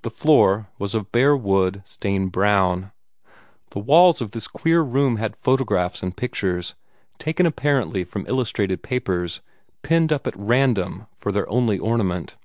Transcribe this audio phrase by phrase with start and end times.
[0.00, 2.90] The floor was of bare wood stained brown.
[3.68, 6.74] The walls of this queer room had photographs and pictures,
[7.18, 9.42] taken apparently from illustrated papers,
[9.82, 12.38] pinned up at random for their only ornament.